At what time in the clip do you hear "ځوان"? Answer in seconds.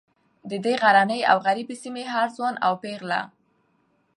2.35-2.55